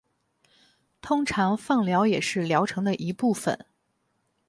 [0.99, 3.67] 通常放疗也是疗程的一部分。